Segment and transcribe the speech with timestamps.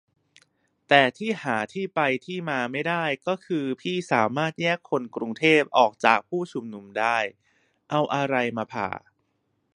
[0.87, 7.17] แต่ที่หาที่มาที่ไปไม่ได้ ก็คือ พี่สามารถแยกคนกรุงเทพออกจากผู้ชุมนุมได้!?
[7.89, 8.89] เอาอะไรมาผ่า?